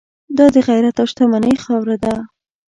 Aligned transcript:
دا 0.37 0.45
د 0.53 0.57
غیرت 0.67 0.95
او 1.01 1.07
شتمنۍ 1.11 1.55
خاوره 1.63 1.95
ده. 2.03 2.13